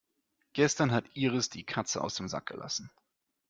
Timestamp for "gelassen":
2.47-2.89